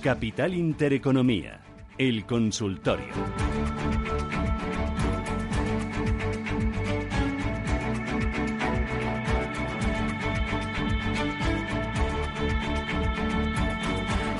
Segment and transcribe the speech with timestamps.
[0.00, 1.60] Capital Intereconomía,
[1.98, 3.06] el consultorio.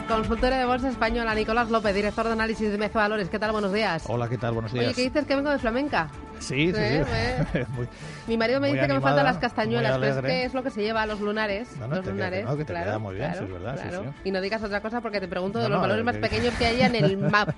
[0.06, 3.28] Consultorio de Bolsa Española, Nicolás López, director de análisis de Meza Valores.
[3.28, 3.52] ¿Qué tal?
[3.52, 4.04] Buenos días.
[4.06, 4.54] Hola, ¿qué tal?
[4.54, 4.86] Buenos días.
[4.86, 6.08] Oye, ¿qué dices que vengo de flamenca?
[6.40, 6.78] Sí, sí, sí.
[6.78, 7.66] ¿Eh?
[7.76, 7.88] Muy-
[8.26, 10.62] Mi marido me dice que me animada, faltan las castañuelas, pero es que es lo
[10.62, 11.76] que se lleva a los lunares.
[11.78, 13.52] No, no, los te queda- lunares, no, que te claro, queda muy bien, claro, sí,
[13.52, 14.02] es verdad, claro.
[14.04, 14.20] sí.
[14.24, 16.20] Y no digas otra cosa porque te pregunto de los no, valores eh, más que-
[16.20, 17.50] pequeños que haya en el map.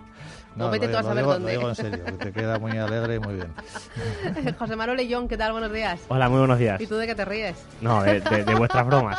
[0.56, 1.52] No, o vete lo tú a saber digo- dónde.
[1.54, 3.52] Lo digo en serio, que te queda muy alegre y muy bien.
[4.58, 5.52] José Manuel Leyón, ¿qué tal?
[5.52, 6.00] Buenos días.
[6.08, 6.80] Hola, muy buenos días.
[6.80, 7.56] ¿Y tú de qué te ríes?
[7.80, 9.18] No, de, de- de vuestras bromas.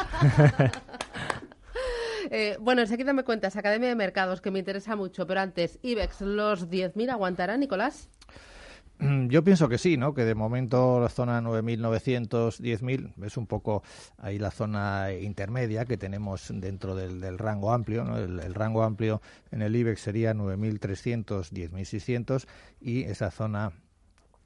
[2.34, 6.22] Eh, bueno, enseguida me cuentas, Academia de Mercados, que me interesa mucho, pero antes, IBEX,
[6.22, 8.08] ¿los 10.000 aguantará, Nicolás?
[9.02, 10.14] Mm, Yo pienso que sí, ¿no?
[10.14, 13.82] Que de momento la zona 9.900, 10.000 es un poco
[14.20, 18.18] ahí la zona intermedia que tenemos dentro del, del rango amplio, ¿no?
[18.18, 22.46] El, rango amplio en el IBEX sería 9.300, 10.600
[22.80, 23.72] y esa zona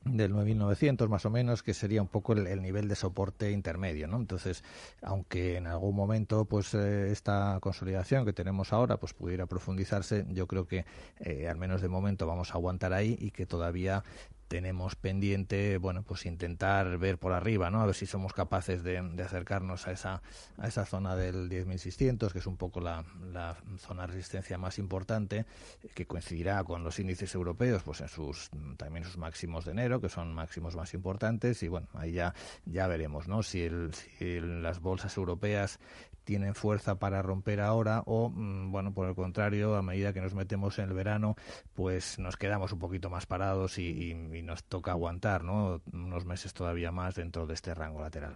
[0.05, 4.07] del 9.900 más o menos, que sería un poco el, el nivel de soporte intermedio,
[4.07, 4.17] ¿no?
[4.17, 4.63] Entonces,
[5.01, 10.45] aunque en algún momento, pues eh, esta consolidación que tenemos ahora, pues pudiera profundizarse, yo
[10.47, 10.85] creo que
[11.19, 14.03] eh, al menos de momento vamos a aguantar ahí y que todavía
[14.47, 17.81] tenemos pendiente, bueno, pues intentar ver por arriba, ¿no?
[17.81, 20.21] A ver si somos capaces de, de acercarnos a esa,
[20.57, 24.77] a esa zona del 10.600, que es un poco la, la zona de resistencia más
[24.77, 25.45] importante,
[25.93, 30.09] que coincidirá con los índices europeos, pues en sus, también sus máximos de enero, que
[30.09, 32.33] son máximos más importantes, y bueno, ahí ya,
[32.65, 33.41] ya veremos, ¿no?
[33.43, 35.79] Si, el, si las bolsas europeas
[36.23, 40.33] tienen fuerza para romper ahora o, mm, bueno, por el contrario, a medida que nos
[40.33, 41.35] metemos en el verano,
[41.75, 45.81] pues nos quedamos un poquito más parados y, y- y nos toca aguantar, ¿no?
[45.93, 48.35] Unos meses todavía más dentro de este rango lateral.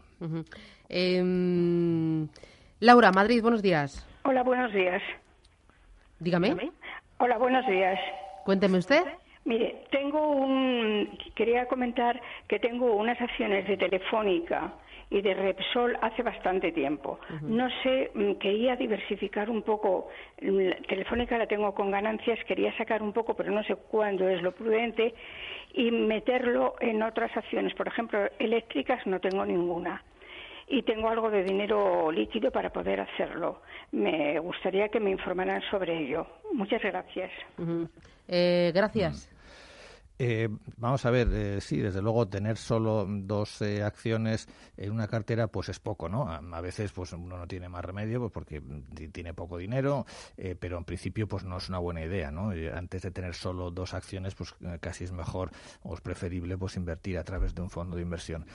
[0.88, 2.28] Em,
[2.80, 4.08] Laura, Madrid, buenos días.
[4.24, 5.02] Hola, buenos días.
[6.20, 6.72] Dígame,
[7.20, 8.00] Hola, buenos días.
[8.46, 9.04] cuénteme usted.
[9.46, 11.18] Mire, tengo un.
[11.36, 14.74] Quería comentar que tengo unas acciones de Telefónica
[15.10, 17.20] y de Repsol hace bastante tiempo.
[17.42, 20.10] No sé, mm, quería diversificar un poco.
[20.42, 24.42] Mm, Telefónica la tengo con ganancias, quería sacar un poco, pero no sé cuándo es
[24.42, 25.14] lo prudente,
[25.74, 27.74] y meterlo en otras acciones.
[27.74, 30.04] Por ejemplo, eléctricas no tengo ninguna.
[30.68, 33.64] Y tengo algo de dinero líquido para poder hacerlo.
[33.92, 36.28] Me gustaría que me informaran sobre ello.
[36.54, 37.32] Muchas gracias.
[38.28, 39.28] Eh, gracias.
[40.22, 45.08] Eh, vamos a ver, eh, sí, desde luego tener solo dos eh, acciones en una
[45.08, 46.30] cartera pues es poco, ¿no?
[46.30, 48.62] A, veces pues uno no tiene más remedio pues porque
[48.94, 52.52] ti- tiene poco dinero, eh, pero en principio pues no es una buena idea, ¿no?
[52.76, 55.52] Antes de tener solo dos acciones pues eh, casi es mejor
[55.84, 58.46] o es preferible pues invertir a través de un fondo de inversión.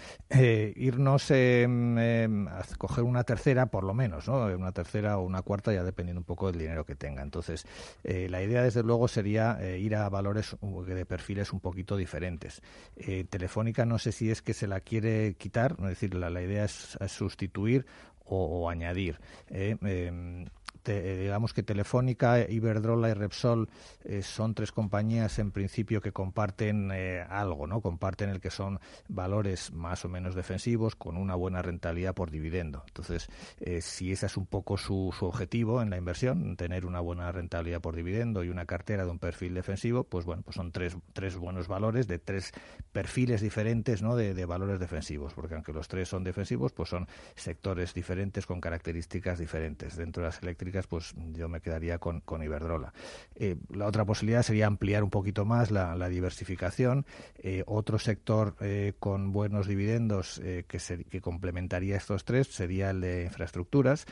[0.77, 4.45] Irnos eh, eh, a coger una tercera por lo menos, ¿no?
[4.55, 7.23] Una tercera o una cuarta ya dependiendo un poco del dinero que tenga.
[7.23, 7.65] Entonces,
[8.03, 12.63] la idea desde luego sería ir a valores de perfiles un poquito diferentes.
[12.97, 16.65] Eh, Telefónica no sé si es que se la quiere quitar, es decir, la, idea
[16.65, 17.87] es, sustituir
[18.25, 19.19] o, o añadir.
[19.49, 20.47] eh, em,
[20.83, 23.69] te- digamos que Telefónica, Iberdrola y Repsol
[24.05, 27.81] eh, son tres compañías en principio que comparten eh, algo, ¿no?
[27.81, 32.85] Comparten el que son valores más o menos defensivos con una buena rentabilidad por dividendo.
[32.89, 33.29] Entonces,
[33.61, 37.31] eh, si ese es un poco su, su objetivo en la inversión, tener una buena
[37.33, 40.97] rentabilidad por dividendo y una cartera de un perfil defensivo, pues bueno, pues son tres,
[41.13, 42.53] tres buenos valores de tres
[42.93, 44.17] perfiles diferentes, ¿no?
[44.17, 48.61] De, de valores defensivos, porque aunque los tres son defensivos, pues son sectores diferentes con
[48.61, 49.97] características diferentes.
[49.97, 52.93] Dentro de las eléctricas, pues yo me quedaría con, con Iberdrola.
[53.35, 57.07] Eh, la otra posibilidad sería ampliar un poquito más la, diversificación.
[57.39, 60.79] Eh, otro sector eh, con buenos dividendos que,
[61.11, 64.07] que complementaría estos tres sería el de infraestructuras.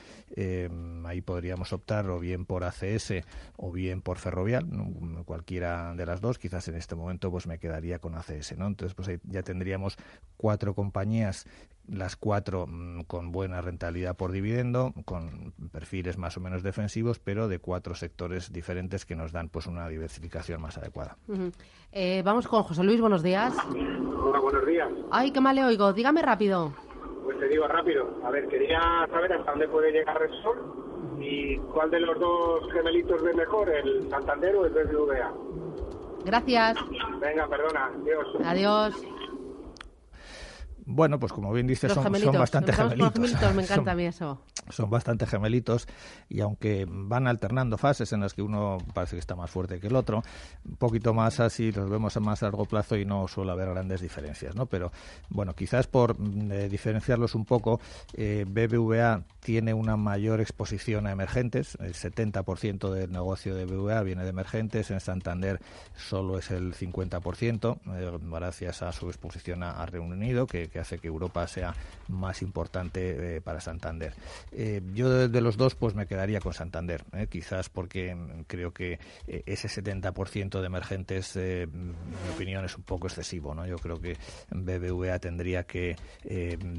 [1.05, 3.13] Ahí podríamos optar o bien por ACS
[3.57, 4.67] o bien por Ferrovial,
[5.25, 6.39] cualquiera de las dos.
[6.39, 8.57] Quizás en este momento pues me quedaría con ACS.
[8.57, 8.67] ¿no?
[8.67, 9.97] Entonces pues ahí ya tendríamos
[10.37, 11.47] cuatro compañías
[11.89, 17.49] las cuatro mm, con buena rentabilidad por dividendo, con perfiles más o menos defensivos, pero
[17.49, 21.17] de cuatro sectores diferentes que nos dan pues una diversificación más adecuada.
[21.93, 23.55] Eh, vamos con José Luis, buenos días.
[24.25, 24.89] Hola, buenos días.
[25.11, 25.93] Ay, qué mal le oigo.
[25.93, 26.73] Dígame rápido.
[27.25, 28.19] Pues te digo rápido.
[28.25, 28.81] A ver, quería
[29.11, 30.83] saber hasta dónde puede llegar Repsol
[31.21, 35.33] y cuál de los dos gemelitos ve mejor, el Santander o el BBVA.
[36.25, 36.79] Gracias.
[37.21, 37.91] Venga, perdona.
[38.01, 38.27] Adiós.
[38.45, 39.22] Adiós.
[40.85, 43.13] Bueno, pues como bien dices, son, bastante gemelitos.
[43.13, 44.41] gemelitos, me encanta Son- a mí eso.
[44.71, 45.87] son bastante gemelitos
[46.29, 49.87] y aunque van alternando fases en las que uno parece que está más fuerte que
[49.87, 50.23] el otro,
[50.65, 54.01] un poquito más así los vemos a más largo plazo y no suele haber grandes
[54.01, 54.67] diferencias, ¿no?
[54.67, 54.91] Pero
[55.29, 57.81] bueno, quizás por mm, eh, diferenciarlos un poco,
[58.15, 64.23] eh, BBVA tiene una mayor exposición a emergentes, el 70% del negocio de BBVA viene
[64.25, 65.61] de emergentes, en Santander
[65.97, 70.81] solo es el 50%, eh, gracias a su exposición a, a Reino Unido, que, que
[70.81, 71.75] hace que Europa sea
[72.09, 74.15] más importante eh, para Santander.
[74.51, 78.17] Eh, yo de, los dos pues me quedaría con Santander, eh, quizás porque
[78.47, 83.55] creo que ese 70% de emergentes, en mi opinión, es un poco excesivo.
[83.55, 83.67] ¿no?
[83.67, 84.17] Yo creo que
[84.51, 85.97] BBVA tendría que,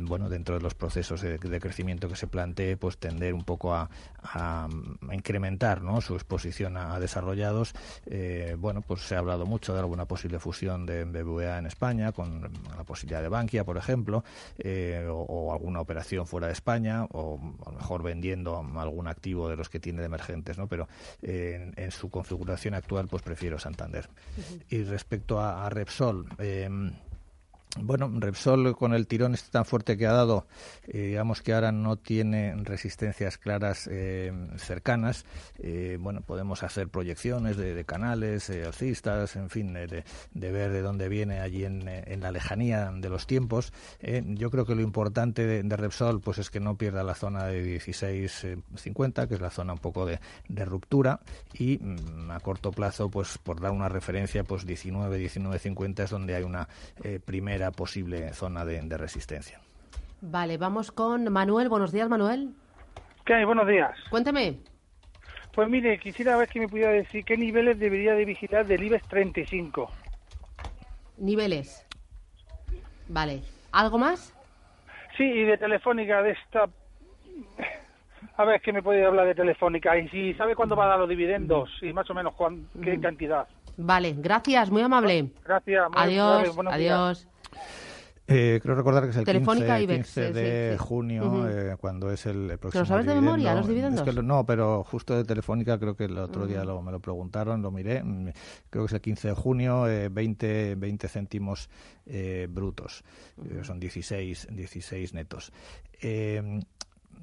[0.01, 3.89] bueno, dentro de los procesos de, crecimiento que se plantee, pues tender un poco a,
[5.11, 6.01] incrementar ¿no?
[6.01, 7.73] su exposición a, desarrollados.
[8.57, 12.41] Bueno, pues se ha hablado mucho de alguna posible fusión de BBVA en España, con
[12.75, 13.82] la posibilidad de Bankia, por ejemplo,
[14.57, 19.49] eh, o, o alguna operación fuera de España, o a lo mejor vendiendo algún activo
[19.49, 20.67] de los que tiene de emergentes, ¿no?
[20.67, 20.87] Pero
[21.21, 24.09] eh, en, en su configuración actual, pues prefiero Santander.
[24.69, 26.69] Y respecto a, a Repsol, eh,
[27.79, 30.45] bueno, Repsol con el tirón este tan fuerte que ha dado,
[30.87, 35.25] eh, digamos que ahora no tiene resistencias claras eh, cercanas.
[35.57, 40.71] Eh, bueno, podemos hacer proyecciones de, de canales eh, alcistas, en fin, de, de- ver
[40.71, 43.73] de dónde viene allí en, en la lejanía de los tiempos.
[44.25, 47.45] Yo creo que lo importante de, de Repsol pues es que no pierda la zona
[47.47, 50.19] de 16.50, que es la zona un poco de,
[50.65, 51.21] ruptura,
[51.53, 56.35] y mm, a corto plazo, pues por dar una referencia, pues 19, 19.50 es donde
[56.35, 56.67] hay una
[57.03, 57.19] eh,
[57.63, 59.59] primera posible zona de, de resistencia.
[60.21, 61.69] Vale, vamos con Manuel.
[61.69, 62.49] Buenos días, Manuel.
[63.25, 63.45] ¿Qué hay?
[63.45, 63.91] Buenos días.
[64.09, 64.57] Cuénteme.
[65.53, 69.07] Pues mire, quisiera ver que me pudiera decir qué niveles debería de vigilar del IBEX
[69.07, 69.89] 35.
[71.17, 71.85] Niveles.
[73.07, 73.41] Vale.
[73.71, 74.33] ¿Algo más?
[75.17, 76.67] Sí, y de Telefónica, de esta...
[78.37, 79.95] A ver, ¿qué me puede hablar de Telefónica?
[79.97, 82.99] Y si sabe cuándo va a dar los dividendos y más o menos cuán- qué
[82.99, 83.47] cantidad.
[83.77, 85.29] Vale, gracias, muy amable.
[85.45, 85.89] Gracias.
[85.89, 87.27] muy Adiós, amable, días.
[88.25, 90.77] Eh, creo recordar que es el Telefónica 15, Ibex, 15 sí, de sí.
[90.85, 93.99] junio, eh, cuando es el, el próximo sabes de memoria, los dividendos?
[93.99, 96.93] Es que lo- no, pero justo de Telefónica creo que el otro día lo, me
[96.93, 98.01] lo preguntaron, lo miré.
[98.01, 98.29] mm,
[98.69, 101.69] Creo que es el 15 de junio, eh, 20, 20 céntimos
[102.05, 103.03] eh, brutos.
[103.43, 105.51] Eh, son 16, 16 netos.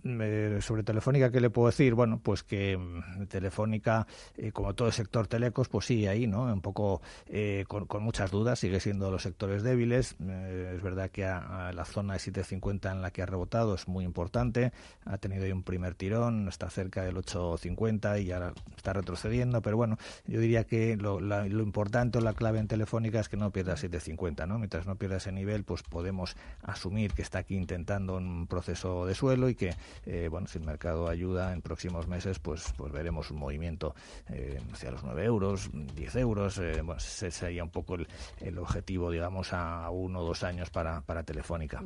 [0.02, 1.94] Eh, sobre Telefónica, ¿qué le puedo decir?
[1.94, 4.06] Bueno, pues que mm, Telefónica,
[4.36, 6.44] eh, como todo el sector telecos, pues sigue ahí, ¿no?
[6.44, 10.16] Un poco eh, con, con muchas dudas, sigue siendo los sectores débiles.
[10.26, 13.88] Eh, es verdad que a la zona de 750 en la que ha rebotado es
[13.88, 14.72] muy importante.
[15.04, 19.60] Ha tenido ahí un primer tirón, está cerca del 850 y ahora está retrocediendo.
[19.60, 23.28] Pero bueno, yo diría que lo, la- lo importante o la clave en Telefónica es
[23.28, 24.58] que no pierda 750, ¿no?
[24.58, 29.14] Mientras no pierda ese nivel, pues podemos asumir que está aquí intentando un proceso de
[29.14, 29.74] suelo y que,
[30.06, 33.94] eh, bueno, si el mercado ayuda en próximos meses, pues, pues veremos un movimiento
[34.28, 36.58] eh, hacia los 9 euros, 10 euros.
[36.58, 38.06] eh, bueno, ese sería un poco el,
[38.40, 41.82] el objetivo, digamos, a uno o dos años para, para Telefónica.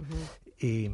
[0.58, 0.90] Y.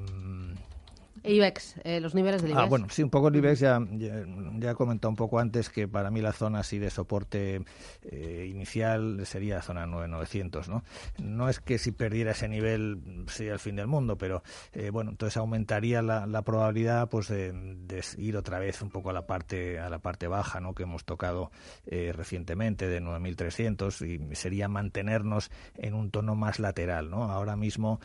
[1.25, 2.65] IBEX, eh, los niveles del IBEX.
[2.65, 4.25] Ah, bueno, sí, un poco el IBEX ya, ya,
[4.59, 7.62] ya he comentado un poco antes que para mí la zona así de soporte
[8.03, 10.83] eh, inicial sería la zona 9900, ¿no?
[11.19, 15.11] No es que si perdiera ese nivel sería el fin del mundo, pero eh, bueno,
[15.11, 19.27] entonces aumentaría la, la probabilidad pues de, de ir otra vez un poco a la
[19.27, 20.75] parte a la parte baja, ¿no?
[20.75, 21.50] Que hemos tocado
[21.87, 27.25] eh, recientemente de 9300 y sería mantenernos en un tono más lateral, ¿no?
[27.25, 28.00] Ahora mismo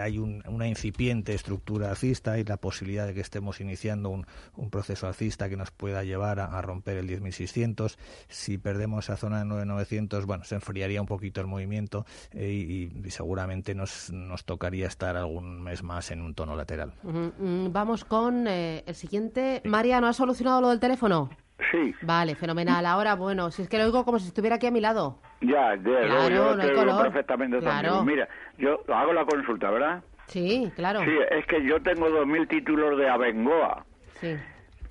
[0.00, 4.70] hay un- una incipiente estructura alcista y la posibilidad de que estemos iniciando un, un
[4.70, 7.96] proceso alcista que nos pueda llevar a, a romper el 10.600.
[8.28, 12.92] Si perdemos esa zona de 9.900, bueno, se enfriaría un poquito el movimiento eh, y,
[13.06, 16.92] y seguramente nos, nos tocaría estar algún mes más en un tono lateral.
[17.02, 19.62] Mm, Vamos con eh, el siguiente.
[19.64, 21.30] María, ¿no has solucionado lo del teléfono?
[21.72, 22.84] Sí, Vale, fenomenal.
[22.84, 25.18] Ahora, bueno, si es que lo oigo como si estuviera aquí a mi lado.
[25.40, 27.02] ya, ya, Claro, yo no te hay oigo color.
[27.04, 27.94] perfectamente Claro.
[27.96, 28.16] también.
[28.18, 30.02] Mira, yo hago la consulta, ¿verdad?
[30.28, 31.00] Sí, claro.
[31.00, 33.84] Sí, es que yo tengo 2.000 títulos de Abengoa.
[34.20, 34.36] Sí.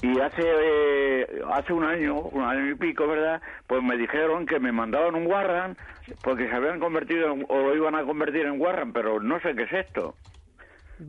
[0.02, 3.42] Y hace eh, hace un año, un año y pico, ¿verdad?
[3.68, 5.78] Pues me dijeron que me mandaban un Warran
[6.22, 9.56] porque se habían convertido en- o lo iban a convertir en Warran, pero no sé
[9.56, 10.16] qué es esto.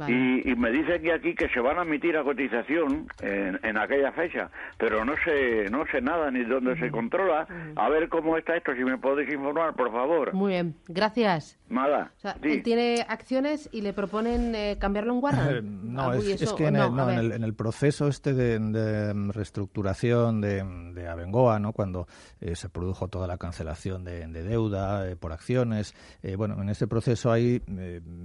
[0.08, 4.10] Y, me dicen que aquí que se van a emitir a cotización en, en aquella
[4.12, 7.46] fecha, pero no sé no sé nada ni dónde se controla.
[7.76, 10.32] A ver cómo está esto, si me podéis informar, por favor.
[10.34, 11.58] Muy bien, gracias.
[11.68, 12.12] Nada.
[12.42, 15.94] él tiene acciones y le proponen eh, cambiarlo en Warren.
[15.94, 20.62] no, es, que en, el, proceso este de, reestructuración de,
[20.94, 21.72] de, Abengoa, ¿no?
[21.72, 22.06] cuando
[22.40, 25.94] eh, se produjo toda la cancelación de, deuda eh, por acciones,
[26.36, 27.60] bueno, en ese proceso ahí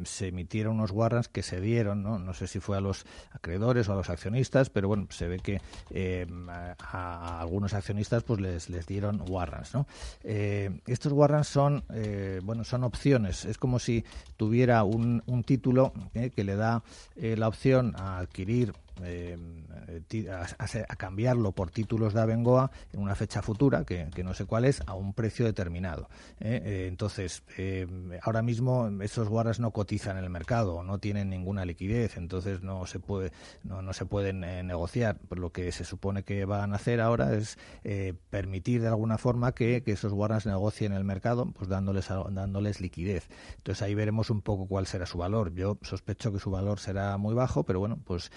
[0.03, 2.19] se emitieron unos warrants que se dieron, ¿no?
[2.19, 5.39] no sé si fue a los acreedores o a los accionistas, pero bueno, se ve
[5.39, 5.59] que
[6.47, 9.73] a, algunos accionistas pues les, les dieron warrants.
[9.73, 9.87] ¿no?
[10.23, 11.83] estos warrants son,
[12.43, 14.03] bueno, son opciones es como si
[14.37, 16.83] tuviera un, un título eh, que le da
[17.15, 19.37] eh, la opción a adquirir eh,
[20.29, 24.81] a, cambiarlo por títulos de Abengoa en una fecha futura, que, no sé cuál es,
[24.85, 26.09] a un precio determinado.
[26.39, 26.61] ¿eh?
[26.63, 27.43] Eh, entonces,
[28.21, 32.85] ahora mismo esos guardas no cotizan en el mercado, no tienen ninguna liquidez, entonces no
[32.85, 33.31] se puede
[33.63, 35.19] no, no se pueden negociar.
[35.29, 37.57] Lo que se supone que van a hacer ahora es
[38.29, 43.27] permitir de alguna forma que, esos guardas negocien en el mercado, pues dándoles dándoles liquidez.
[43.57, 45.53] Entonces ahí veremos un poco cuál será su valor.
[45.53, 48.31] Yo sospecho que su valor será muy bajo, pero bueno, pues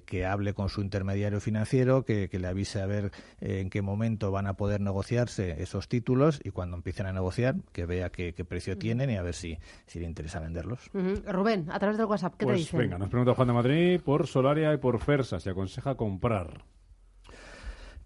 [0.00, 4.30] que hable con su intermediario financiero, que, le avise a ver eh, en qué momento
[4.30, 8.76] van a poder negociarse esos títulos y cuando empiecen a negociar, que vea qué, precio
[8.76, 10.90] tienen y a ver si, si le interesa venderlos.
[11.26, 12.80] Rubén, a través del WhatsApp, ¿qué te pues dicen?
[12.80, 16.64] Venga, nos pregunta Juan de Madrid por Solaria y por Fersa, se aconseja comprar.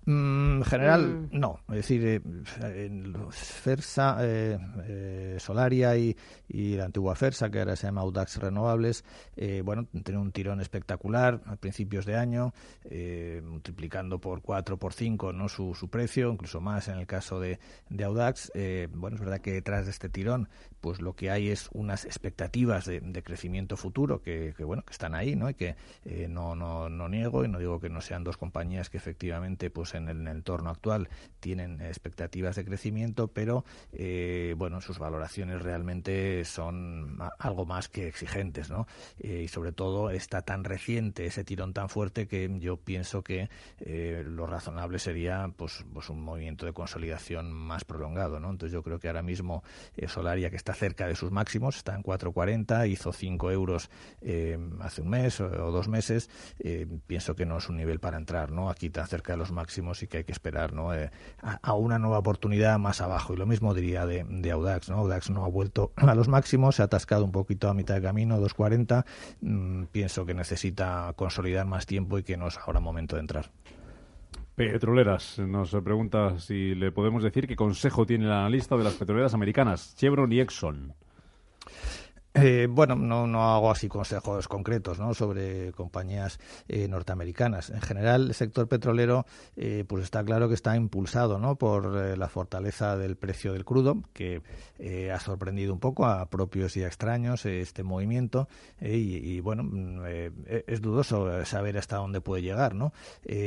[0.06, 1.38] En mm, general, mm.
[1.38, 1.60] no.
[1.68, 2.20] Es decir, eh,
[2.86, 6.16] en Fersa, eh, eh, Solaria y,
[6.48, 9.04] la antigua Fersa, que ahora se llama Audax Renovables,
[9.64, 12.54] bueno, tiene un tirón espectacular a principios de año,
[13.42, 15.48] multiplicando por 4, por 5 ¿no?
[15.48, 17.58] Su, su, precio, incluso más en el caso de,
[17.90, 18.52] de Audax.
[18.92, 20.48] bueno, es verdad que detrás de este tirón
[20.86, 25.34] pues lo que hay es unas expectativas de, crecimiento futuro que, bueno que están ahí
[25.34, 28.36] no y que eh, no, no, no niego y no digo que no sean dos
[28.36, 31.08] compañías que efectivamente pues en el, entorno actual
[31.40, 38.70] tienen expectativas de crecimiento pero eh, bueno sus valoraciones realmente son algo más que exigentes
[38.70, 38.86] no
[39.18, 43.48] eh, y sobre todo está tan reciente ese tirón tan fuerte que yo pienso que
[44.24, 48.98] lo razonable sería pues pues un movimiento de consolidación más prolongado no entonces yo creo
[48.98, 49.62] que ahora mismo
[50.06, 55.02] Solaria que está cerca de sus máximos, está en 4,40, hizo 5 euros eh, hace
[55.02, 56.30] un mes o, dos meses.
[56.58, 58.70] Eh, pienso que no es un nivel para entrar, ¿no?
[58.70, 60.94] Aquí tan cerca de los máximos y que hay que esperar, ¿no?
[60.94, 63.34] Eh, a, una nueva oportunidad más abajo.
[63.34, 64.98] Y lo mismo diría de, Audax, ¿no?
[64.98, 68.02] Audax no ha vuelto a los máximos, se ha atascado un poquito a mitad de
[68.02, 69.04] camino, 2,40.
[69.40, 73.50] Mm, pienso que necesita consolidar más tiempo y que no es ahora momento de entrar.
[74.56, 79.34] Petroleras nos pregunta si le podemos decir qué consejo tiene el analista de las petroleras
[79.34, 80.94] americanas, Chevron y Exxon.
[82.38, 85.14] Eh, bueno, no, no hago así consejos concretos ¿no?
[85.14, 86.38] sobre compañías
[86.68, 87.70] eh, norteamericanas.
[87.70, 89.24] En general, el sector petrolero
[89.56, 91.56] eh, pues está claro que está impulsado ¿no?
[91.56, 94.42] por la fortaleza del precio del crudo, que
[95.10, 98.48] ha sorprendido un poco a propios y a extraños este movimiento.
[98.80, 100.02] Y, bueno, mm,
[100.66, 102.74] es dudoso saber hasta dónde puede llegar.
[102.74, 102.92] ¿no?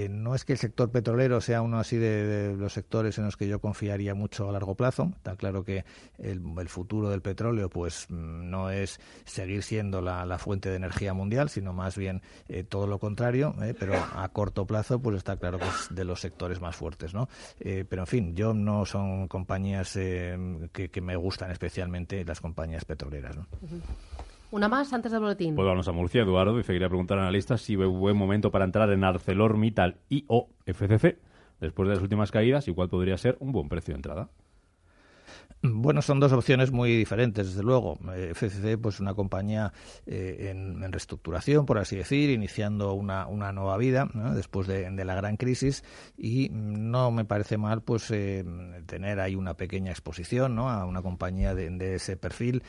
[0.10, 3.48] no es que el sector petrolero sea uno así de, los sectores en los que
[3.48, 5.12] yo confiaría mucho a largo plazo.
[5.16, 5.86] Está claro que
[6.18, 10.76] el, el futuro del petróleo pues mm, no es es seguir siendo la, fuente de
[10.76, 15.18] energía mundial, sino más bien eh, todo lo contrario, eh, pero a corto plazo pues
[15.18, 17.28] está claro que es de los sectores más fuertes, ¿no?
[17.60, 23.38] Eh, pero en fin, yo no son compañías que, me gustan especialmente las compañías petroleras,
[24.52, 25.56] Una más antes del boletín.
[25.56, 28.18] Pues vamos a Murcia, Eduardo, y seguiré a preguntar a analistas si ve un buen
[28.18, 31.18] momento para entrar en ArcelorMittal y o FCC
[31.60, 34.30] después de las últimas caídas y cuál podría ser un buen precio de entrada.
[35.62, 38.00] Bueno, son dos opciones muy diferentes, desde luego.
[38.16, 39.74] Eh, FCC, pues una compañía
[40.06, 45.36] eh, en, reestructuración, por así decir, iniciando una, una nueva vida después de, la gran
[45.36, 45.84] crisis
[46.18, 48.46] y no me parece mal pues eh,
[48.86, 50.70] tener ahí una pequeña exposición ¿no?
[50.70, 52.64] a una compañía de, ese perfil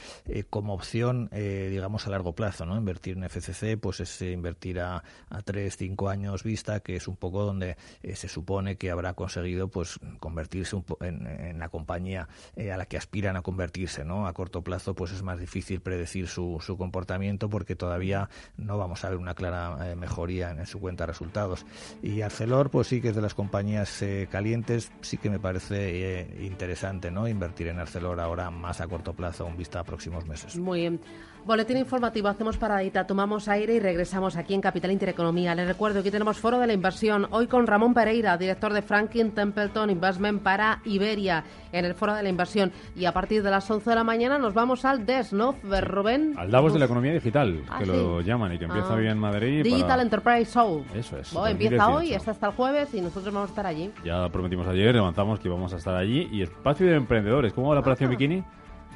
[0.48, 2.66] como opción, digamos, a largo plazo.
[2.66, 2.76] ¿no?
[2.76, 7.16] Invertir en FCC pues es invertir a, a tres, cinco años vista, que es un
[7.16, 7.76] poco donde
[8.14, 13.36] se supone que habrá conseguido pues convertirse en, en, la compañía a la que aspiran
[13.36, 14.26] a convertirse, ¿no?
[14.26, 19.04] A corto plazo, pues es más difícil predecir su, su comportamiento porque todavía no vamos
[19.04, 21.66] a ver una clara eh, mejoría en, su cuenta de resultados.
[22.02, 26.20] Y Arcelor, pues sí que es de las compañías eh, calientes, sí que me parece
[26.20, 27.28] eh, interesante, ¿no?
[27.28, 30.56] Invertir en Arcelor ahora más a corto plazo, un vista a próximos meses.
[30.56, 31.00] Muy bien.
[31.44, 35.54] Boletín informativo, hacemos paradita, tomamos aire y regresamos aquí en Capital Intereconomía.
[35.54, 39.32] Les recuerdo que tenemos Foro de la Inversión, hoy con Ramón Pereira, director de Franklin
[39.32, 41.42] Templeton Investment para Iberia,
[41.72, 42.70] en el Foro de la Inversión.
[42.94, 46.34] Y a partir de las 11 de la mañana nos vamos al DES, ¿no, Rubén?
[46.36, 47.90] Al Davos de la Economía Digital, Ah, que sí.
[47.90, 48.96] lo llaman y que empieza Ah.
[48.96, 49.62] hoy en Madrid.
[49.64, 50.84] Digital para- Enterprise Show.
[50.94, 51.32] Eso es.
[51.32, 51.96] Bueno, empieza 2018.
[51.96, 53.90] hoy, está hasta el jueves y nosotros vamos a estar allí.
[54.04, 56.28] Ya prometimos ayer, avanzamos que íbamos a estar allí.
[56.30, 57.52] Y espacio de emprendedores.
[57.54, 58.44] ¿Cómo va la operación Bikini?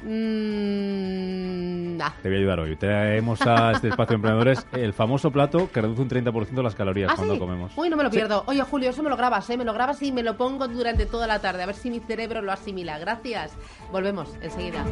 [0.03, 1.97] Mm.
[2.21, 2.75] Te voy a ayudar hoy.
[2.75, 7.11] Traemos a este espacio de emprendedores el famoso plato que reduce un 30% las calorías
[7.11, 7.39] ¿Ah, cuando sí?
[7.39, 7.71] comemos.
[7.75, 8.17] Uy, no me lo Sí.
[8.17, 8.43] pierdo.
[8.47, 9.57] Oye, Julio, eso me lo grabas, ¿eh?
[9.57, 11.63] Me lo grabas y me lo pongo durante toda la tarde.
[11.63, 12.99] A ver si mi cerebro lo asimila.
[12.99, 13.53] Gracias.
[13.91, 14.83] Volvemos enseguida.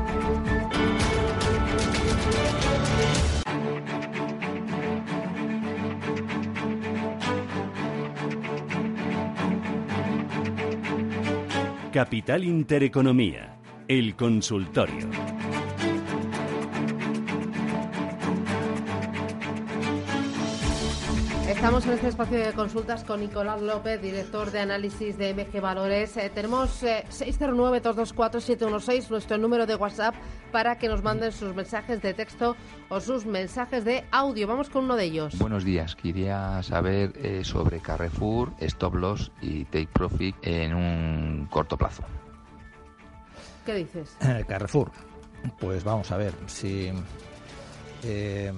[11.92, 13.56] Capital Intereconomía,
[13.88, 15.10] el consultorio.
[21.48, 26.18] Estamos en este espacio de consultas con Nicolás López, director de análisis de MG Valores.
[26.18, 30.14] Eh, tenemos eh, 609-224-716, nuestro número de WhatsApp,
[30.52, 32.58] para que nos manden sus mensajes de texto
[32.90, 34.46] o sus mensajes de audio.
[34.46, 35.40] Vamos con uno de ellos.
[35.40, 41.78] Buenos días, quería saber eh, sobre Carrefour, Stop Loss y Take Profit en un corto
[41.78, 42.04] plazo.
[43.66, 44.16] ¿Qué dices?
[44.48, 44.92] Carrefour.
[45.60, 46.92] Pues vamos a ver si
[48.04, 48.54] eh,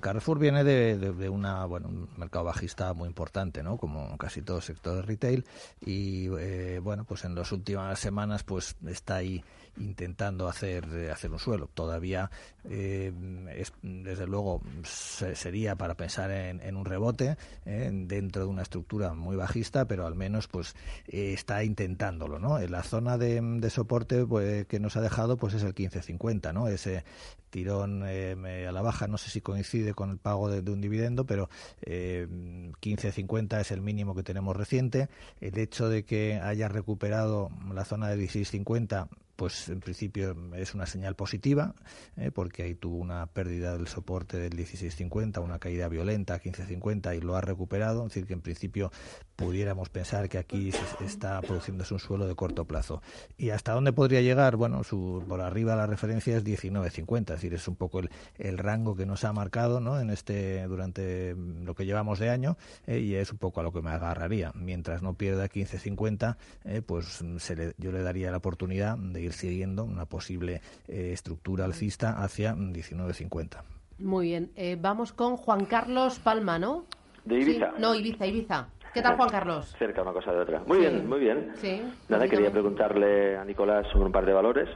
[0.00, 3.76] Carrefour viene de, de- de una bueno un mercado bajista muy importante, ¿no?
[3.76, 5.44] Como casi todo el sector de retail
[5.80, 9.42] y eh, bueno pues en las últimas semanas pues está ahí
[9.78, 11.68] intentando hacer eh, hacer un suelo.
[11.72, 12.30] Todavía
[12.64, 13.12] eh,
[13.54, 18.62] es, desde luego se- sería para pensar en, en un rebote eh, dentro de una
[18.62, 20.74] estructura muy bajista, pero al menos pues
[21.08, 22.58] está intentándolo, ¿no?
[22.58, 26.52] En la zona de, de soporte pues, que nos ha dejado pues es el 15.50,
[26.52, 26.68] ¿no?
[26.68, 27.04] Ese
[27.50, 31.24] tirón a la baja, no sé si coincide con el pago de, de un dividendo,
[31.26, 31.48] pero
[31.82, 35.08] eh, 15.50 es el mínimo que tenemos reciente.
[35.40, 40.86] El hecho de que haya recuperado la zona de 16.50 pues en principio es una
[40.86, 41.74] señal positiva,
[42.16, 42.30] ¿eh?
[42.30, 47.20] porque ahí tuvo una pérdida del soporte del 16.50, una caída violenta a 15.50 y
[47.20, 48.90] lo ha recuperado, es decir, que en principio
[49.36, 53.02] pudiéramos pensar que aquí se está produciéndose un suelo de corto plazo.
[53.36, 54.56] ¿Y hasta dónde podría llegar?
[54.56, 58.56] Bueno, su, por arriba la referencia es 19.50, es decir, es un poco el, el
[58.58, 60.00] rango que nos ha marcado ¿no?
[60.00, 63.72] en este durante lo que llevamos de año eh, y es un poco a lo
[63.72, 64.52] que me agarraría.
[64.54, 69.32] Mientras no pierda 15.50, eh, pues se le- yo le daría la oportunidad de ir
[69.34, 73.62] siguiendo una posible eh, estructura alcista hacia 19.50.
[73.98, 74.50] Muy bien.
[74.56, 76.84] Eh, vamos con Juan Carlos Palma, ¿no?
[77.24, 77.72] De Ibiza.
[77.74, 77.80] Sí.
[77.82, 78.68] No, Ibiza, Ibiza.
[78.96, 79.76] ¿Qué tal, Juan Carlos?
[79.78, 80.62] Cerca una cosa de otra.
[80.66, 80.82] Muy Sí.
[80.88, 81.52] bien, muy bien.
[81.56, 81.82] Sí.
[82.08, 82.28] Nada, dígame.
[82.30, 84.68] quería preguntarle a Nicolás sobre un par de valores.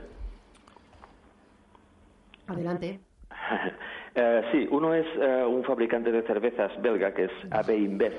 [2.46, 3.00] Adelante.
[4.12, 8.12] Eh, sí, uno es eh, un fabricante de cervezas belga que es AB InBev,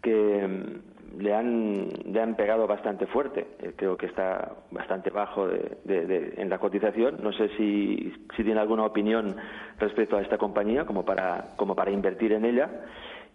[0.00, 3.44] que mm, le han, le han pegado bastante fuerte.
[3.58, 7.16] Eh, creo que está bastante bajo de- de- de- en la cotización.
[7.20, 9.34] No sé si, si tiene alguna opinión
[9.80, 12.70] respecto a esta compañía como para, como para invertir en ella.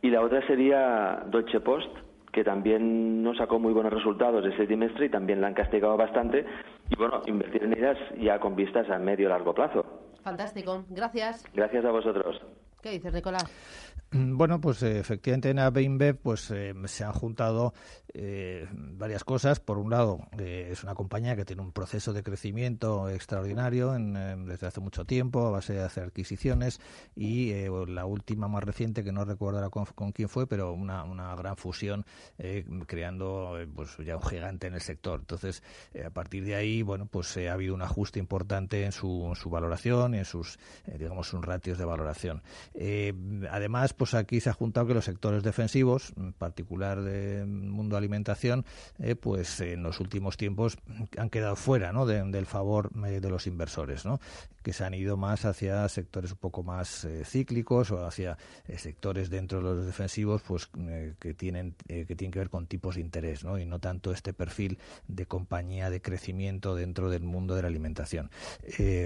[0.01, 1.89] Y la otra sería Deutsche Post,
[2.31, 6.45] que también no sacó muy buenos resultados ese trimestre y también la han castigado bastante.
[6.89, 9.85] Y bueno, invertir en ellas ya con vistas a medio largo plazo.
[10.21, 10.83] Fantástico.
[10.89, 11.45] Gracias.
[11.53, 12.41] Gracias a vosotros.
[12.85, 13.45] ¿Qué dices, Nicolás?
[14.11, 17.73] Bueno, pues eh, efectivamente en ABINBEV pues eh, se han juntado
[18.17, 19.59] eh, varias cosas.
[19.59, 24.15] Por un lado, eh, es una compañía que tiene un proceso de crecimiento extraordinario en,
[24.15, 26.79] eh, desde hace mucho tiempo a base de hacer adquisiciones
[27.13, 27.53] y
[27.87, 31.57] la última más reciente que no recuerdo con, con quién fue, pero una, una gran
[31.57, 32.05] fusión
[32.87, 35.19] creando pues ya un gigante en el sector.
[35.19, 35.61] Entonces,
[36.05, 40.19] a partir de ahí, bueno, pues ha habido un ajuste importante en su, valoración y
[40.19, 42.43] en sus, digamos, sus ratios de valoración.
[42.77, 43.13] Eh,
[43.49, 48.65] además, pues aquí se ha juntado que los sectores defensivos, en particular del mundo alimentación,
[48.99, 50.77] eh, pues en los últimos tiempos
[51.17, 52.05] han quedado fuera ¿no?
[52.05, 54.19] de- del favor eh, de los inversores, ¿no?
[54.61, 58.77] que se han ido más hacia sectores un poco más eh, cíclicos o hacia eh,
[58.77, 60.67] sectores dentro de los defensivos pues
[61.19, 63.59] que tienen que tienen que ver con tipos de interés ¿no?
[63.59, 68.31] y no tanto este perfil de compañía de crecimiento dentro del mundo de la alimentación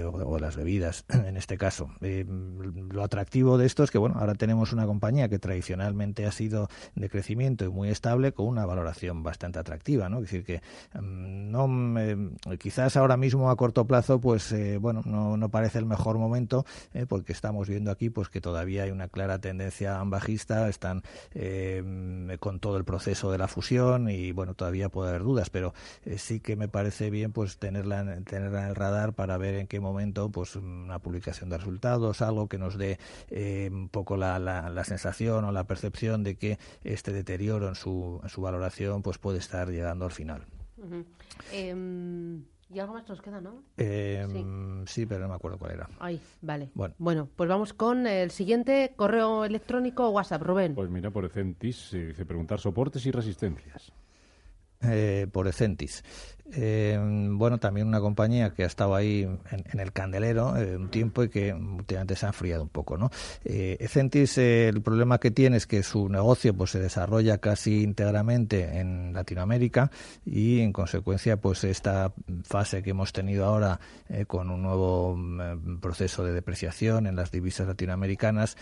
[0.04, 4.16] o, o de las bebidas en este caso lo atractivo de esto es que, bueno,
[4.18, 8.66] ahora tenemos una compañía que tradicionalmente ha sido de crecimiento y muy estable con una
[8.66, 10.18] valoración bastante atractiva, ¿no?
[10.18, 10.62] Es decir, que
[10.98, 15.86] mm, no, quizás ahora mismo a corto plazo, pues, eh, bueno, no, no, parece el
[15.86, 20.68] mejor momento eh, porque estamos viendo aquí, pues, que todavía hay una clara tendencia bajista,
[20.68, 21.02] están
[21.34, 25.74] eh, con todo el proceso de la fusión y, bueno, todavía puede haber dudas, pero
[26.16, 29.80] sí que me parece bien, pues, tenerla, tenerla en el radar para ver en qué
[29.80, 32.98] momento, pues, una publicación de resultados, algo que nos dé
[33.70, 38.20] un poco la, la, la sensación o la percepción de que este deterioro en su,
[38.22, 40.46] en su valoración pues puede estar llegando al final.
[41.52, 43.62] Em, y algo más nos queda, ¿no?
[43.76, 45.06] Em, sí.
[45.06, 45.88] pero no me acuerdo cuál era.
[45.98, 46.70] Ay, vale.
[46.74, 47.28] Bueno.
[47.34, 50.74] pues vamos con el siguiente correo electrónico o WhatsApp, Rubén.
[50.74, 53.92] Pues mira, por Ecentis dice preguntar soportes y resistencias.
[54.82, 56.02] Eh, por Ecentis.
[56.52, 56.98] Eh,
[57.32, 61.28] bueno, también una compañía que ha estado ahí en, el candelero eh, un tiempo y
[61.28, 63.10] que últimamente se ha enfriado un poco, ¿no?
[63.44, 68.78] Eh, Ecentis, el problema que tiene es que su negocio pues se desarrolla casi íntegramente
[68.78, 69.90] en Latinoamérica
[70.24, 72.12] y en consecuencia pues esta
[72.42, 73.78] fase que hemos tenido ahora
[74.26, 78.56] con un nuevo mm, proceso de depreciación en las divisas latinoamericanas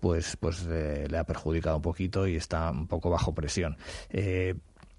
[0.00, 3.76] pues pues le ha perjudicado un poquito y está un poco bajo presión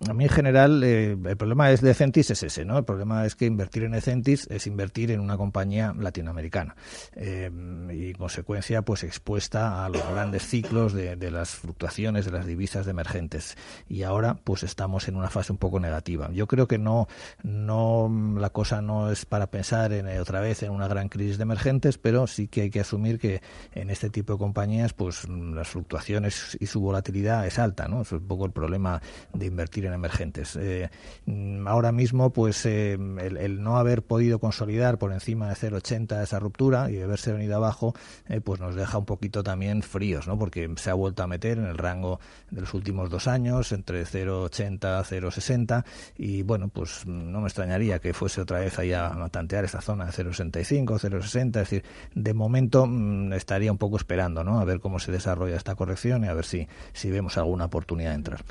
[0.05, 2.77] a mí en general eh, el problema es de Centis es ese, ¿no?
[2.77, 6.75] El problema es que invertir en Ecentis es invertir en una compañía latinoamericana
[7.15, 7.49] eh,
[7.91, 12.85] y en consecuencia pues expuesta a los grandes ciclos de, las fluctuaciones de las divisas
[12.85, 13.57] de emergentes
[13.89, 16.29] y ahora pues estamos en una fase un poco negativa.
[16.31, 17.07] Yo creo que no
[17.41, 21.37] no la cosa no es para pensar en eh, otra vez en una gran crisis
[21.37, 23.41] de emergentes, pero sí que hay que asumir que
[23.73, 28.03] en este tipo de compañías pues las fluctuaciones y su volatilidad es alta, ¿no?
[28.03, 29.01] Es un poco el problema
[29.33, 30.55] de invertir emergentes.
[30.55, 30.89] Eh,
[31.25, 36.39] mm, ahora mismo, pues eh, el, no haber podido consolidar por encima de 0,80 esa
[36.39, 37.93] ruptura y haberse venido abajo,
[38.27, 40.37] eh, pues nos deja un poquito también fríos, ¿no?
[40.37, 42.19] Porque se ha vuelto a meter en el rango
[42.51, 45.83] de los últimos dos años, entre 0,80 0,60
[46.17, 50.05] y bueno, pues no me extrañaría que fuese otra vez ahí a, tantear esa zona
[50.05, 54.59] de 0,65, 0,60, es decir, de momento mm, estaría un poco esperando, ¿no?
[54.59, 58.11] A ver cómo se desarrolla esta corrección y a ver si, si vemos alguna oportunidad
[58.11, 58.43] de entrar.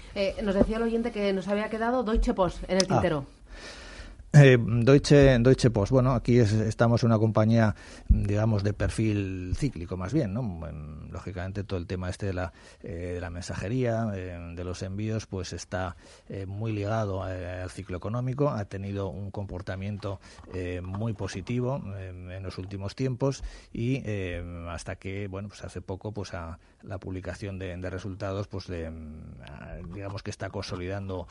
[0.43, 2.95] nos decía el oyente que nos había quedado Deutsche Post en el ah.
[2.95, 3.27] tintero.
[4.39, 7.75] Eh, Deutsche, Deutsche Post, bueno, aquí estamos en una compañía,
[8.09, 10.61] digamos, de perfil cíclico más bien, ¿no?
[11.11, 15.55] lógicamente todo el tema este de la, eh, la mensajería, eh, de los envíos, pues
[15.55, 15.97] está
[16.47, 20.21] muy ligado al ciclo económico, ha tenido un comportamiento
[20.83, 24.03] muy positivo en los últimos tiempos y
[24.69, 28.67] hasta que, bueno, pues hace poco, pues a la publicación de, resultados, pues
[29.97, 31.27] digamos que está consolidando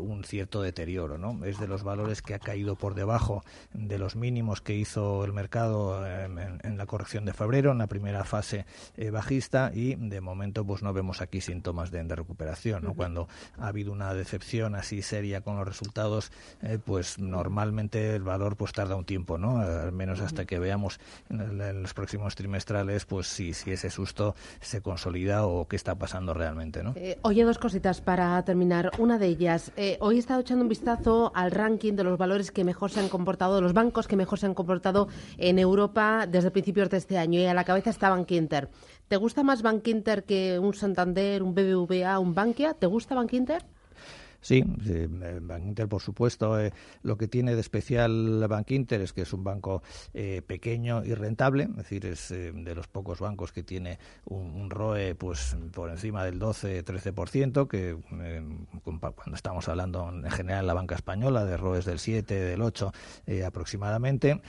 [0.00, 1.44] un cierto deterioro, ¿no?
[1.44, 5.32] Es de los valores que ha caído por debajo de los mínimos que hizo el
[5.32, 8.66] mercado em, en, la corrección de febrero, en la primera fase
[8.96, 12.84] eh, bajista, y de momento pues no vemos aquí síntomas de, recuperación.
[12.84, 12.94] ¿no?
[12.94, 16.30] Cuando ha habido una decepción así seria con los resultados,
[16.62, 19.58] eh, pues normalmente el valor pues tarda un tiempo, ¿no?
[19.58, 24.80] Al menos hasta que veamos en, los próximos trimestrales, pues si, si ese susto se
[24.80, 26.92] consolida o qué está pasando realmente, ¿no?
[26.96, 28.90] Eh, oye, dos cositas para terminar.
[28.98, 32.64] Una de ellas, hoy he estado echando un vistazo al ranking de los valores que
[32.64, 36.90] mejor se han comportado, los bancos que mejor se han comportado en Europa desde principios
[36.90, 37.40] de este año.
[37.40, 38.68] Y a la cabeza está Bankinter.
[39.08, 42.74] ¿Te gusta más Bankinter que un Santander, un BBVA, un Bankia?
[42.74, 43.64] ¿Te gusta Bankinter?
[44.46, 44.62] Sí,
[45.42, 46.60] Bank Inter, por supuesto.
[46.60, 49.82] Eh, lo que tiene de especial Bank Inter es que es un banco
[50.14, 54.70] eh, pequeño y rentable, es decir, es eh, de los pocos bancos que tiene un,
[54.70, 57.96] ROE pues por encima del 12-13%, que
[58.84, 62.92] cuando estamos hablando en general en la banca española de ROEs del 7, del 8
[63.44, 64.40] aproximadamente,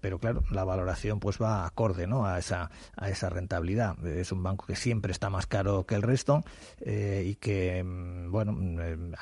[0.00, 2.26] pero claro, la valoración pues va acorde ¿no?
[2.26, 4.04] a, esa, a esa rentabilidad.
[4.06, 6.42] Es un banco que siempre está más caro que el resto
[6.84, 8.52] y que, mm, bueno,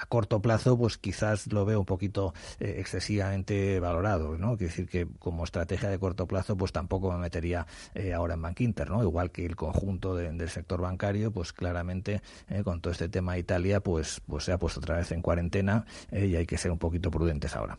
[0.08, 4.56] corto plazo, pues quizás lo veo un poquito eh, excesivamente valorado, ¿no?
[4.56, 8.42] Quiere decir que como estrategia de corto plazo, pues tampoco me metería eh, ahora en
[8.42, 9.02] Bank Inter, ¿no?
[9.02, 13.40] Igual que el conjunto del sector bancario, pues claramente eh, con todo este tema de
[13.40, 16.78] Italia, pues, pues se ha puesto otra vez en cuarentena y hay que ser un
[16.78, 17.78] poquito prudentes ahora.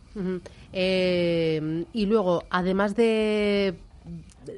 [0.72, 3.76] y luego, además de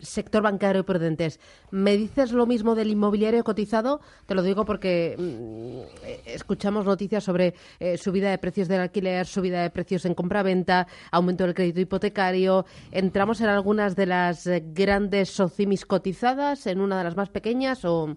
[0.01, 1.39] sector bancario prudentes.
[1.71, 4.01] ¿Me dices lo mismo del inmobiliario cotizado?
[4.25, 9.61] Te lo digo porque mm, escuchamos noticias sobre eh, subida de precios del alquiler, subida
[9.61, 12.65] de precios en compraventa, aumento del crédito hipotecario.
[12.91, 18.15] ¿Entramos en algunas de las grandes socimis cotizadas, en una de las más pequeñas o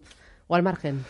[0.49, 1.05] al margen?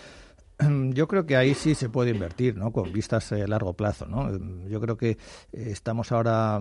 [0.91, 2.73] yo creo que ahí sí se puede invertir, ¿no?
[2.73, 4.31] Con vistas a largo plazo, ¿no?
[4.69, 5.19] Yo creo que
[5.53, 6.61] estamos ahora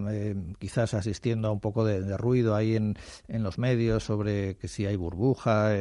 [0.60, 2.96] quizás asistiendo a un poco de, ruido ahí en,
[3.28, 5.72] en, los medios sobre que si hay burbuja.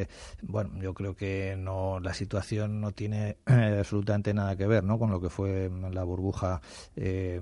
[0.43, 4.99] bueno, yo creo que no la situación no tiene absolutamente nada que ver, ¿no?
[4.99, 6.61] Con lo que fue la burbuja
[6.95, 7.41] de,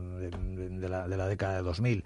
[0.88, 2.04] la, de, la, década de 2000.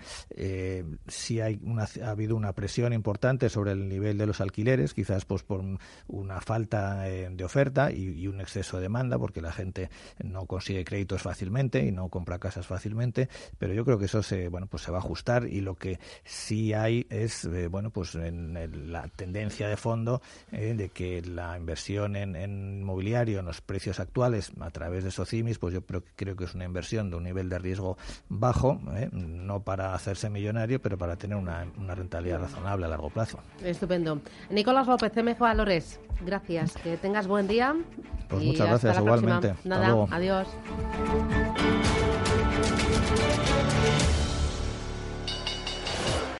[1.07, 5.25] sí hay una, ha habido una presión importante sobre el nivel de los alquileres, quizás
[5.25, 5.63] pues por
[6.07, 9.91] una falta eh, de oferta y, un exceso de demanda, porque la gente
[10.23, 14.49] no consigue créditos fácilmente y no compra casas fácilmente, pero yo creo que eso se,
[14.49, 18.15] bueno, pues se va a ajustar y lo que sí hay es, eh, bueno, pues
[18.15, 23.61] en la tendencia de fondo eh, de que la inversión en, en, inmobiliario, en los
[23.61, 27.17] precios actuales, a través de Socimis, pues yo creo, creo que es una inversión de
[27.17, 27.97] un nivel de riesgo
[28.29, 28.81] bajo,
[29.13, 33.39] no para hacerse millonario, pero para tener una, una rentabilidad razonable a largo plazo.
[33.63, 34.21] Estupendo.
[34.51, 36.75] Nicolás López, CMJ Valores, gracias.
[36.77, 37.75] Que tengas buen día.
[38.29, 39.55] Pues muchas gracias, igualmente.
[39.65, 40.49] Nada, adiós.